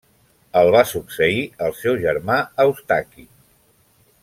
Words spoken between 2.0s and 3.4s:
germà Eustaqui.